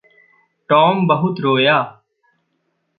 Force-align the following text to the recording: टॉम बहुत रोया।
टॉम 0.69 1.07
बहुत 1.07 1.39
रोया। 1.39 2.03